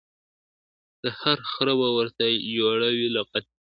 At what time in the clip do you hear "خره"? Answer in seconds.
1.51-1.73